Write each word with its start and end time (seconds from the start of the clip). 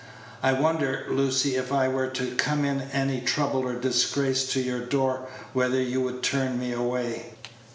I 0.41 0.53
wonder, 0.53 1.05
Lucy, 1.09 1.55
if 1.57 1.71
I 1.71 1.87
were 1.87 2.07
to 2.07 2.33
come 2.33 2.65
in 2.65 2.89
any 2.91 3.21
trouble 3.21 3.67
or 3.67 3.75
disgrace 3.75 4.51
to 4.51 4.59
your 4.59 4.79
door, 4.81 5.27
whether 5.53 5.79
you 5.79 6.01
would 6.01 6.23
turn 6.23 6.57
me 6.59 6.71
away?" 6.73 7.35